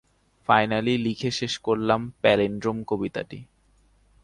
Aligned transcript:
Finally 0.49 0.93
লিখে 0.97 1.29
শেষ 1.31 1.53
করলাম 1.57 2.01
প্যালিন্ড্রোম 2.21 2.77
কবিতাটি। 2.83 3.39